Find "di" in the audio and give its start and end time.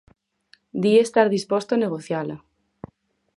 0.81-0.93